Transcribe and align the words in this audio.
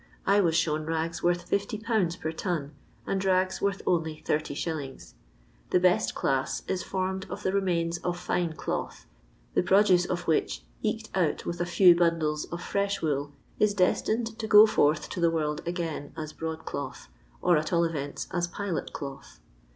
I 0.25 0.39
was 0.41 0.55
shown 0.55 0.87
rags 0.87 1.21
worth 1.21 1.47
50/. 1.47 2.19
per 2.19 2.31
ton, 2.31 2.71
and 3.05 3.23
rags 3.23 3.61
worth 3.61 3.83
only 3.85 4.17
30«. 4.25 5.13
The 5.69 5.79
best 5.79 6.15
clau 6.15 6.63
is 6.67 6.81
formed 6.81 7.27
of 7.29 7.43
the 7.43 7.53
remains 7.53 7.99
of 7.99 8.17
fine 8.17 8.53
cloth, 8.53 9.05
the 9.53 9.61
produce 9.61 10.05
of 10.07 10.23
which, 10.25 10.63
eked 10.81 11.11
out 11.13 11.45
with 11.45 11.61
a 11.61 11.67
few 11.67 11.93
bundles 11.95 12.45
of 12.45 12.63
fresh 12.63 13.03
wool, 13.03 13.33
is 13.59 13.75
destined 13.75 14.39
to 14.39 14.47
go 14.47 14.65
forth 14.65 15.07
to 15.09 15.19
the 15.19 15.29
world 15.29 15.61
again 15.67 16.13
as 16.17 16.33
broad 16.33 16.65
cloth, 16.65 17.07
or 17.39 17.55
at 17.55 17.71
all 17.71 17.83
events 17.83 18.27
as 18.31 18.47
pilot 18.47 18.93
cloth. 18.93 19.39